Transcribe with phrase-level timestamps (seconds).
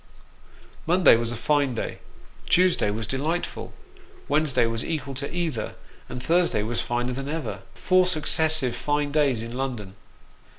[0.87, 1.99] Monday was a fine day,
[2.49, 3.71] Tuesday was delightful,
[4.27, 5.75] Wednesday was equal to either,
[6.09, 9.93] and Thursday was finer than ever; four successive fine days in London